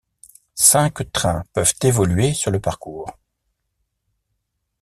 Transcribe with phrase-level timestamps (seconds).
[0.55, 3.19] Cinq trains peuvent évoluer sur le parcours.